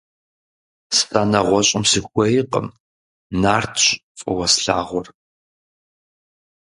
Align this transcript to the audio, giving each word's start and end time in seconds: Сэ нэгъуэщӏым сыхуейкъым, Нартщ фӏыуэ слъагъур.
Сэ 0.97 1.21
нэгъуэщӏым 1.31 1.83
сыхуейкъым, 1.89 2.67
Нартщ 3.41 3.83
фӏыуэ 4.19 4.47
слъагъур. 4.53 5.07